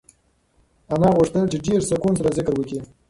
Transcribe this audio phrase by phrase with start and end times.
[0.93, 2.79] انا غوښتل چې په ډېر سکون سره ذکر وکړي.